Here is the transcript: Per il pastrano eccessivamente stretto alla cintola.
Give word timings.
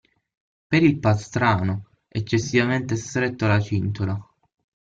Per 0.67 0.81
il 0.81 0.97
pastrano 0.97 1.91
eccessivamente 2.07 2.95
stretto 2.95 3.45
alla 3.45 3.59
cintola. 3.59 4.29